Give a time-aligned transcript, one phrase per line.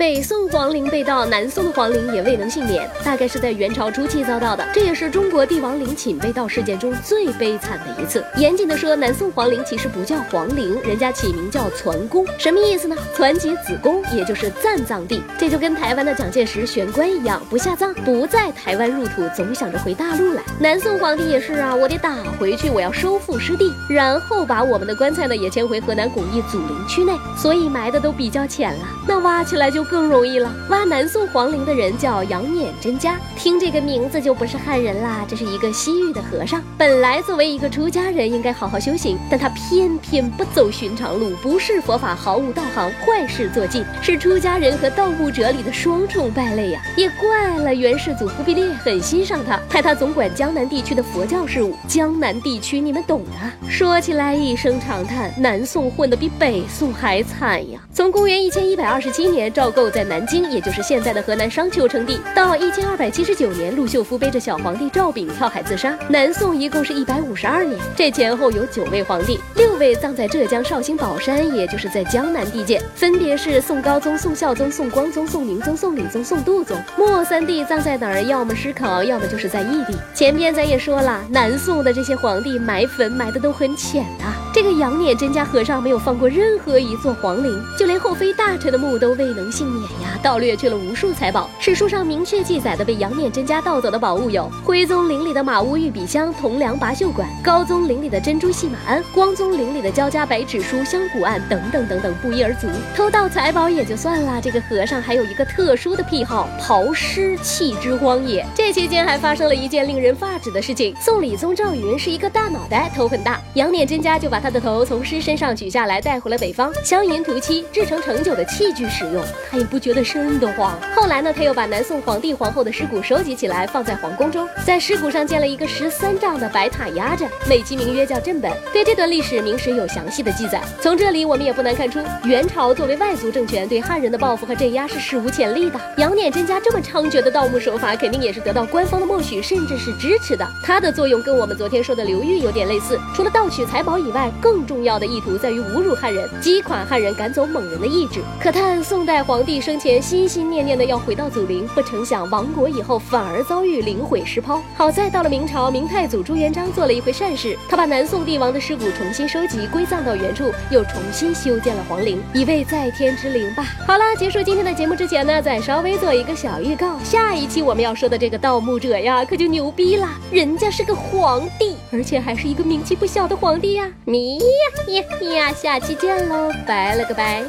[0.00, 4.66] 北宋皇陵被盗，南宋的皇陵也未能幸免，大概是在元朝初期遭到的。
[4.72, 8.24] 这也是中国帝王陵寝被盗事件中最悲惨的一次。
[8.38, 12.96] 严谨的说，南宋皇陵其实不叫皇陵，人家起名叫攒宫，什么意思呢？
[13.14, 15.22] 攒结子宫，也就是暂葬地。
[15.38, 20.42] 这就跟台湾的蒋介石悬棺一样，不下葬，不在台湾入土，总想着回大陆来。
[20.58, 29.89] 南宋皇帝也是啊，我得打回去，我要收复失地，然后把我们的棺材呢也迁回河南巩义祖陵区内，所以埋的都比较浅了，那挖起来就。
[29.90, 30.54] 更容易了。
[30.68, 36.62] 挖南宋皇陵的人叫杨碾真家，听这个名字就不是汉人啦，这是一个西域的和尚。
[36.78, 46.80] 本来作为一个出家人，应该好好修行，但他偏偏不走寻常路，不是佛法，毫无道行，坏事做尽，是出家人和盗墓者里的双重败类呀。
[46.96, 51.74] 也怪了元世祖忽必烈很欣赏他，派他总管江南地区的佛教事务。
[51.88, 53.68] 江南地区你们懂的。
[53.68, 57.80] 说起来一声长叹，南宋混得比北宋还惨呀。
[57.92, 59.79] 从公元一千一百二十七年，赵构。
[59.88, 62.20] 在南京，也就是现在的河南商丘称帝。
[62.34, 65.96] 到一千二百七十九年，陆秀夫背着小皇帝赵昺跳海自杀。
[66.08, 76.76] 南宋一共是一百五十二年，这前后有九位皇帝，六位葬在浙江绍兴宝山，也就是在江南地界，分别是宋高宗、宋孝宗、宋光宗、宋宁宗、宋理宗、宋度宗。
[76.98, 78.22] 末三帝葬在哪儿？
[78.22, 79.94] 要么失考，要么就是在异地。
[80.14, 84.49] 前边咱也说了，南宋的这些皇帝埋坟埋的都很浅的。
[84.60, 91.48] 这个杨念真家和尚没有放过任何一座皇陵，就连后妃大臣的墓都未能幸免呀，盗掠去了无数财宝。
[91.58, 102.68] 史书上明确记载的被杨念真家盗走的宝物有：徽宗陵里的马屋玉笔箱、铜梁拔袖管；高宗陵里的珍珠戏马鞍；光宗陵里的交加白纸书、香骨案等等等等，不一而足。
[102.94, 108.44] 偷盗财宝也就算了，这个和尚还有一个特殊的癖好，刨尸弃之荒野。
[108.54, 114.38] 这期间还发生了一件令人发指的事情：宋理宗赵云是一个大脑袋，头很大，杨念真家就把。
[114.40, 119.22] 他的头从尸身上取下来，带回了北方，镶银涂漆，制成盛酒的器具使用。
[119.50, 120.76] 他也不觉得瘆得慌。
[120.94, 128.50] 后来呢，他又把南宋皇帝皇后的尸骨收集起来，放在皇宫中，在尸骨上建了一个十三丈的白塔压着，美其名曰叫镇本。
[128.72, 130.60] 对这段历史，明史有详细的记载。
[130.80, 135.80] 从这里，我们也不难看出，元朝作为外族政权，对汉人的报复和镇压是史无前例的。
[135.96, 140.46] 杨碾真家这么猖獗的盗墓手法，肯定也是得到官方的默许，甚至是支持的。
[140.62, 148.20] 它的作用跟我们昨天说的刘裕有点类似，除了盗取财宝以外，更重要的意图在于侮辱汉人，击垮汉人，赶走蒙人的意志。
[148.40, 154.62] 可叹宋代皇帝生前心心念念的要回到祖陵，不成想亡国以后反而遭遇陵毁尸抛。
[154.74, 163.64] 好在到了明朝，明太祖朱元璋做了一回善事，他把南宋帝王的尸骨重新收集归葬到原处，又重新修建了皇陵，以慰在天之灵吧。
[163.86, 174.29] 好了，结束今天的节目之前呢，再稍微做一个小预告，下一期我们要说的这个盗墓者呀，可就牛逼了，人家是个皇帝，而且还是一个名气不小的皇帝呀，你。
[174.38, 177.42] 呀呀呀，下期见喽，拜了个拜。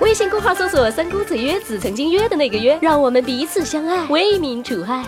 [0.00, 5.04] 微信公号搜索“三公子约子”，曾经约的那个约，让我们彼此相爱，为民除害。